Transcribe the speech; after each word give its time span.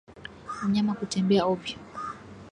Mnyama 0.67 0.93
kutembea 0.99 1.43
ovyo 1.53 1.77